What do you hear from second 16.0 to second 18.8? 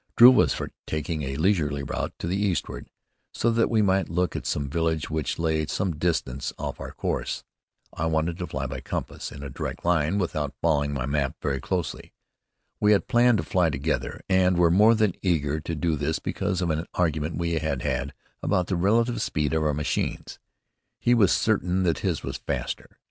because of an argument we had had about the